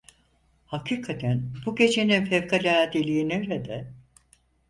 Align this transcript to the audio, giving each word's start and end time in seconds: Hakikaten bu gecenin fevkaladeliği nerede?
Hakikaten 0.65 1.51
bu 1.65 1.75
gecenin 1.75 2.25
fevkaladeliği 2.25 3.29
nerede? 3.29 3.93